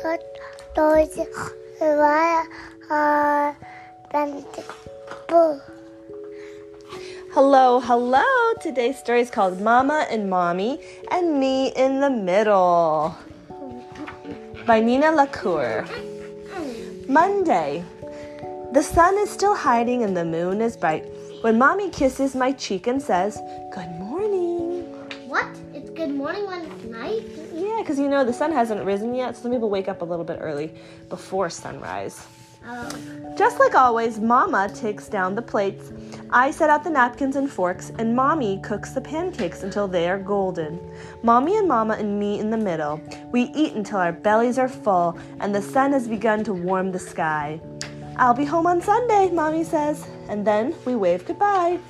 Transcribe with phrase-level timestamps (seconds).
[0.00, 0.44] slash system.
[0.74, 1.06] Tôi
[1.78, 2.08] tôi
[2.90, 3.52] uh,
[7.34, 8.22] Hello, hello!
[8.60, 10.78] Today's story is called Mama and Mommy
[11.10, 13.16] and Me in the Middle
[14.66, 15.84] by Nina LaCour.
[17.08, 17.84] Monday.
[18.72, 21.04] The sun is still hiding and the moon is bright
[21.42, 23.38] when Mommy kisses my cheek and says,
[23.72, 24.82] Good morning.
[25.28, 25.46] What?
[25.74, 27.43] It's good morning when it's night?
[27.84, 30.24] Because you know the sun hasn't risen yet, so some people wake up a little
[30.24, 30.72] bit early
[31.10, 32.26] before sunrise.
[32.66, 33.34] Oh.
[33.36, 35.92] Just like always, Mama takes down the plates.
[36.30, 40.18] I set out the napkins and forks, and Mommy cooks the pancakes until they are
[40.18, 40.80] golden.
[41.22, 43.02] Mommy and Mama and me in the middle.
[43.32, 46.98] We eat until our bellies are full and the sun has begun to warm the
[46.98, 47.60] sky.
[48.16, 51.80] I'll be home on Sunday, Mommy says, and then we wave goodbye.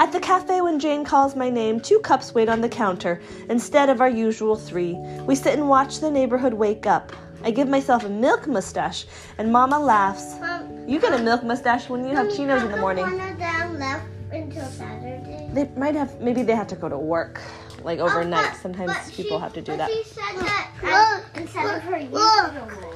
[0.00, 3.20] At the cafe, when Jane calls my name, two cups wait on the counter
[3.50, 4.94] instead of our usual three.
[5.26, 7.12] We sit and watch the neighborhood wake up.
[7.44, 9.04] I give myself a milk mustache,
[9.36, 10.36] and Mama laughs.
[10.40, 13.04] Um, You get a milk mustache when you have chinos in the morning.
[13.04, 15.50] One down left until Saturday.
[15.52, 17.38] They might have, maybe they have to go to work,
[17.84, 18.46] like overnight.
[18.46, 19.90] Oh, but- Sometimes but people she- have to do but that.
[19.90, 22.94] She said that um, instead of her usual.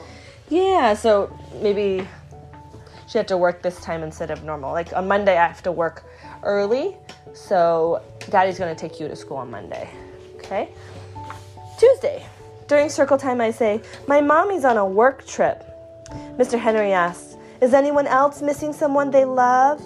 [0.48, 2.08] Yeah, so maybe
[3.14, 4.72] she had to work this time instead of normal.
[4.72, 6.02] Like on Monday, I have to work
[6.42, 6.96] early,
[7.32, 9.88] so Daddy's gonna take you to school on Monday.
[10.38, 10.70] Okay?
[11.78, 12.26] Tuesday.
[12.66, 15.62] During circle time, I say, My mommy's on a work trip.
[16.40, 16.58] Mr.
[16.58, 19.80] Henry asks, Is anyone else missing someone they love?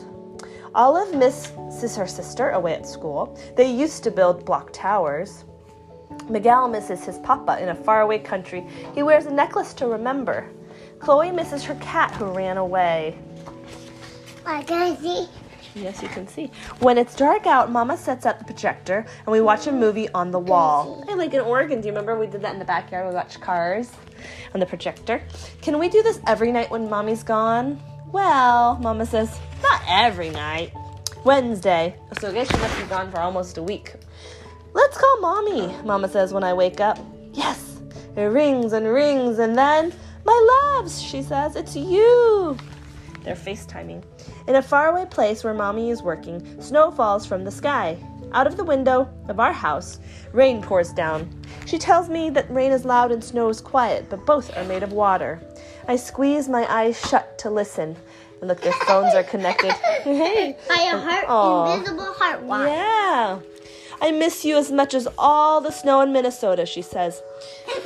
[0.74, 3.38] Olive misses her sister away at school.
[3.58, 5.44] They used to build block towers.
[6.30, 8.66] Miguel misses his papa in a faraway country.
[8.94, 10.48] He wears a necklace to remember.
[10.98, 13.16] Chloe misses her cat who ran away.
[14.48, 15.28] I can see.
[15.74, 16.50] Yes, you can see.
[16.78, 20.30] When it's dark out, Mama sets up the projector and we watch a movie on
[20.30, 21.04] the wall.
[21.06, 23.06] Hey, like in Oregon, do you remember we did that in the backyard?
[23.06, 23.92] We watched Cars
[24.54, 25.20] on the projector.
[25.60, 27.78] Can we do this every night when Mommy's gone?
[28.10, 30.72] Well, Mama says, not every night.
[31.24, 31.94] Wednesday.
[32.18, 33.92] So I guess she must be gone for almost a week.
[34.72, 36.98] Let's call Mommy, Mama says when I wake up.
[37.34, 37.80] Yes,
[38.16, 39.92] it rings and rings, and then,
[40.24, 42.56] my loves, she says, it's you.
[43.28, 44.02] They're FaceTiming.
[44.46, 47.98] In a faraway place where Mommy is working, snow falls from the sky.
[48.32, 49.98] Out of the window of our house,
[50.32, 51.28] rain pours down.
[51.66, 54.82] She tells me that rain is loud and snow is quiet, but both are made
[54.82, 55.42] of water.
[55.88, 57.96] I squeeze my eyes shut to listen.
[58.40, 59.72] And look, their phones are connected.
[60.04, 60.56] hey.
[60.66, 61.74] By a heart, Aw.
[61.74, 62.42] invisible heart.
[62.44, 62.68] Why?
[62.70, 63.40] Yeah.
[64.00, 67.20] I miss you as much as all the snow in Minnesota, she says.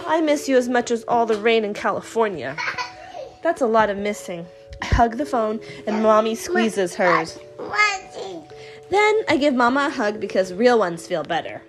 [0.07, 2.57] I miss you as much as all the rain in California.
[3.43, 4.47] That's a lot of missing.
[4.83, 7.39] I hug the phone and mommy squeezes hers.
[8.91, 11.63] Then I give mama a hug because real ones feel better.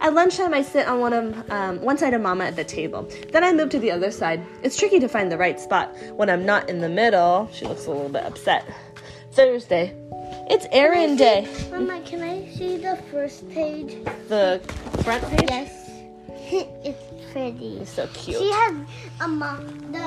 [0.00, 3.10] At lunchtime, I sit on one of um, one side of mama at the table.
[3.32, 4.40] Then I move to the other side.
[4.62, 7.48] It's tricky to find the right spot when I'm not in the middle.
[7.52, 8.64] She looks a little bit upset.
[9.32, 9.94] Thursday.
[10.48, 11.48] It's errand day.
[11.70, 13.96] Mama, can I see the first page?
[14.28, 14.60] The
[15.02, 15.48] front page?
[15.50, 15.85] Yes.
[16.52, 17.78] It's pretty.
[17.78, 18.38] It's so cute.
[18.38, 18.72] She has
[19.20, 19.98] um the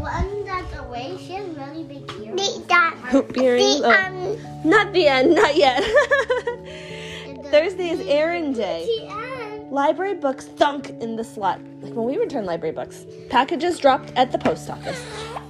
[0.00, 1.16] one that's away.
[1.18, 2.36] She has really big ears.
[2.58, 3.80] The, that, Hoop earrings?
[3.80, 4.06] the, Oh.
[4.06, 5.82] um, Not the end, not yet.
[7.50, 8.86] Thursday is errand day.
[9.70, 11.60] Library books thunk in the slot.
[11.82, 13.04] Like when we return library books.
[13.30, 15.02] Packages dropped at the post office.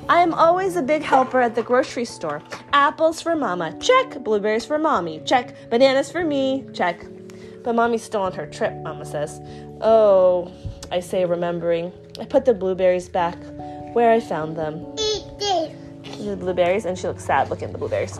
[0.09, 2.43] I am always a big helper at the grocery store.
[2.73, 4.19] Apples for mama, check.
[4.25, 5.55] Blueberries for mommy, check.
[5.71, 7.05] Bananas for me, check.
[7.63, 9.41] But mommy's still on her trip, mama says.
[9.81, 10.53] Oh,
[10.91, 11.93] I say, remembering.
[12.21, 13.37] I put the blueberries back
[13.93, 14.87] where I found them.
[14.99, 16.19] Eat this.
[16.19, 18.19] the blueberries, and she looks sad looking at the blueberries.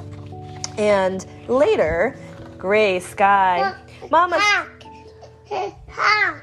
[0.77, 2.17] And later,
[2.59, 3.75] gray sky.
[4.11, 4.43] Mama's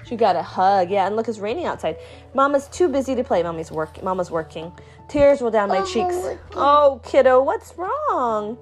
[0.08, 1.98] she got a hug, yeah, and look, it's raining outside.
[2.34, 3.44] Mama's too busy to play.
[3.44, 4.02] Mommy's work.
[4.04, 4.72] Mama's working.
[5.08, 6.16] Tears roll down my cheeks.
[6.56, 8.58] Oh, kiddo, what's wrong?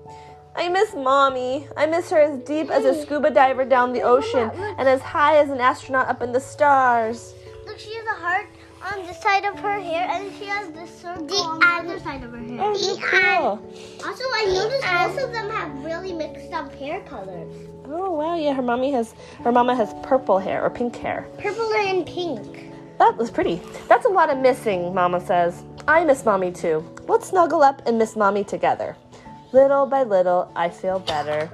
[0.55, 1.67] I miss mommy.
[1.75, 5.37] I miss her as deep as a scuba diver down the ocean and as high
[5.37, 7.33] as an astronaut up in the stars.
[7.65, 8.47] Look, she has a heart
[8.91, 12.23] on the side of her hair, and she has this circle on the other side
[12.23, 12.59] of her hair.
[12.61, 14.05] Oh, so cool.
[14.05, 17.55] Also, I noticed both of them have really mixed up hair colors.
[17.85, 19.13] Oh wow, yeah, yeah, her mommy has
[19.43, 21.27] her mama has purple hair or pink hair.
[21.39, 22.71] Purple and pink.
[22.99, 23.61] That was pretty.
[23.87, 25.63] That's a lot of missing, Mama says.
[25.87, 26.85] I miss Mommy too.
[27.07, 28.95] Let's snuggle up and miss Mommy together.
[29.53, 31.47] Little by little, I feel better.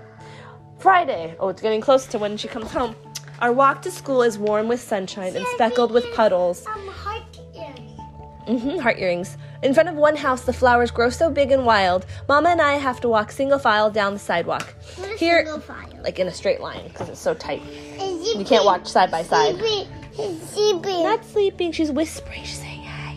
[0.80, 1.36] Friday.
[1.38, 2.96] Oh, it's getting close to when she comes home.
[3.40, 6.66] Our walk to school is warm with sunshine and speckled with puddles.
[6.66, 7.24] Um, heart
[7.54, 8.60] ears.
[8.62, 9.38] hmm heart earrings.
[9.64, 12.06] In front of one house, the flowers grow so big and wild.
[12.30, 14.74] Mama and I have to walk single file down the sidewalk.
[15.18, 15.90] Here, single file?
[16.02, 17.62] like in a straight line, because it's so tight.
[18.00, 19.58] You can't walk side by side.
[19.58, 19.90] Sleepy.
[20.14, 21.04] He's sleepy.
[21.04, 21.74] Not sleeping.
[21.74, 22.44] She's whispering.
[22.46, 23.16] She's saying hi.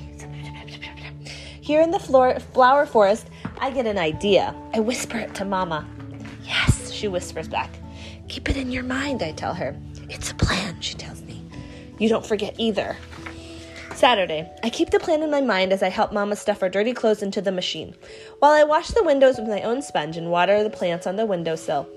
[1.61, 3.29] Here in the floor, flower forest,
[3.63, 4.57] I get an idea.
[4.75, 5.87] I whisper it to Mama.
[6.45, 7.71] Yes, she whispers back.
[8.27, 9.77] Keep it in your mind, I tell her.
[10.11, 11.41] It's a plan, she tells me.
[11.97, 12.97] You don't forget either.
[13.95, 14.51] Saturday.
[14.65, 17.23] I keep the plan in my mind as I help Mama stuff her dirty clothes
[17.23, 17.95] into the machine,
[18.41, 21.25] while I wash the windows with my own sponge and water the plants on the
[21.25, 21.89] windowsill.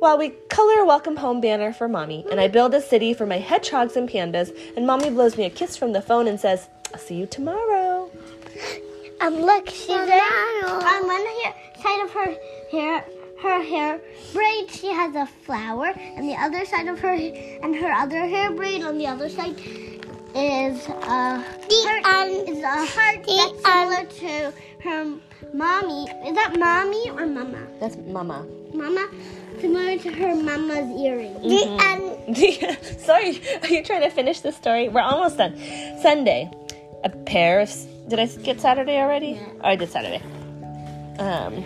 [0.00, 3.24] While we color a welcome home banner for Mommy, and I build a city for
[3.24, 6.68] my hedgehogs and pandas, and Mommy blows me a kiss from the phone and says,
[6.92, 8.10] I'll see you tomorrow.
[9.22, 10.64] Um, look, she's there.
[10.66, 12.34] Um, on one hair, side of her
[12.72, 13.04] hair,
[13.40, 14.00] her hair
[14.32, 18.50] braid, she has a flower, and the other side of her, and her other hair
[18.50, 19.56] braid on the other side
[20.34, 22.30] is uh, a heart.
[22.48, 24.52] is a heart that's similar to
[24.82, 25.04] her
[25.54, 26.10] mommy.
[26.26, 27.64] Is that mommy or mama?
[27.78, 28.44] That's Mama.
[28.74, 29.08] Mama,
[29.60, 31.34] similar to her mama's earring.
[31.34, 31.80] Mm-hmm.
[31.80, 32.02] And
[33.00, 34.88] Sorry, are you trying to finish the story?
[34.88, 35.56] We're almost done.
[36.00, 36.50] Sunday,
[37.04, 37.70] a pair of.
[38.08, 39.40] Did I get Saturday already?
[39.60, 40.22] Oh, I did Saturday.
[41.18, 41.64] Um,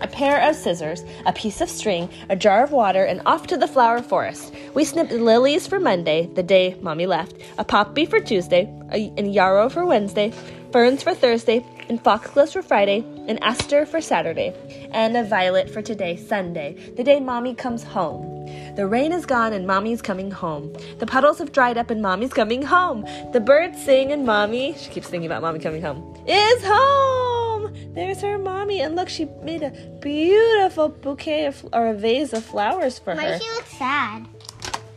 [0.00, 3.56] a pair of scissors, a piece of string, a jar of water, and off to
[3.56, 4.54] the flower forest.
[4.74, 9.32] We snipped lilies for Monday, the day Mommy left, a poppy for Tuesday, a, and
[9.32, 10.32] yarrow for Wednesday,
[10.72, 14.54] ferns for Thursday, and foxgloves for Friday, and aster for Saturday,
[14.92, 18.46] and a violet for today, Sunday, the day Mommy comes home.
[18.76, 20.72] The rain is gone and Mommy's coming home.
[20.98, 23.04] The puddles have dried up and Mommy's coming home.
[23.32, 27.74] The birds sing and Mommy, she keeps thinking about Mommy coming home, is home.
[27.94, 29.70] There's her Mommy, and look, she made a
[30.00, 33.28] beautiful bouquet of, or a vase of flowers for why her.
[33.32, 34.26] does she look sad?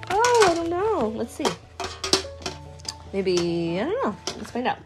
[0.10, 1.08] Oh, I don't know.
[1.16, 1.46] Let's see.
[3.14, 4.16] Maybe I don't know.
[4.38, 4.78] Let's find out.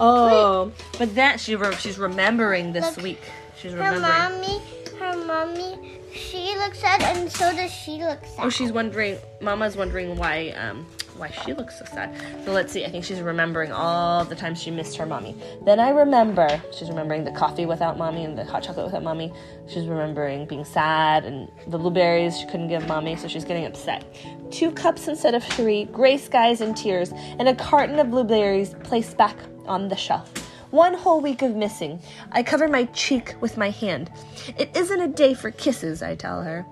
[0.00, 3.20] Oh, but that she re- she's remembering this Look, week.
[3.60, 4.02] She's remembering.
[4.02, 4.60] Her mommy,
[4.98, 8.44] her mommy, she looks sad, and so does she look sad.
[8.46, 9.18] Oh, she's wondering.
[9.40, 10.86] Mama's wondering why um
[11.18, 12.14] why she looks so sad.
[12.44, 12.84] So let's see.
[12.84, 15.36] I think she's remembering all the times she missed her mommy.
[15.64, 19.32] Then I remember she's remembering the coffee without mommy and the hot chocolate without mommy.
[19.66, 24.04] She's remembering being sad and the blueberries she couldn't give mommy, so she's getting upset.
[24.50, 29.16] Two cups instead of three, gray skies and tears, and a carton of blueberries placed
[29.16, 29.36] back
[29.66, 30.32] on the shelf.
[30.70, 32.00] One whole week of missing.
[32.30, 34.10] I cover my cheek with my hand.
[34.58, 36.66] It isn't a day for kisses, I tell her.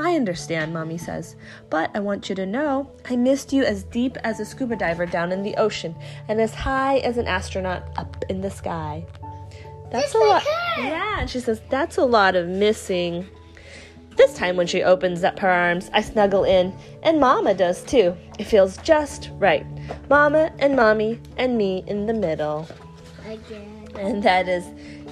[0.00, 1.34] I understand, Mommy says,
[1.70, 5.06] but I want you to know I missed you as deep as a scuba diver
[5.06, 5.94] down in the ocean
[6.28, 9.04] and as high as an astronaut up in the sky.
[9.90, 10.42] That's Just a like lot.
[10.76, 10.82] her.
[10.82, 13.26] Yeah, and she says, That's a lot of missing.
[14.16, 18.16] This time, when she opens up her arms, I snuggle in, and Mama does too.
[18.38, 19.64] It feels just right.
[20.10, 22.68] Mama and Mommy and me in the middle.
[23.26, 23.88] Again.
[23.96, 24.64] And that is,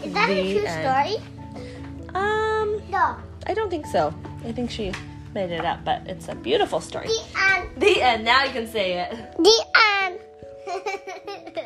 [0.05, 1.19] Is that a true end.
[1.19, 1.67] story?
[2.15, 3.17] Um, No.
[3.49, 4.13] I don't think so.
[4.47, 4.93] I think she
[5.35, 7.09] made it up, but it's a beautiful story.
[7.09, 7.69] The end.
[7.77, 8.25] The end.
[8.25, 9.11] Now you can say it.
[9.37, 9.67] The
[10.05, 10.21] end.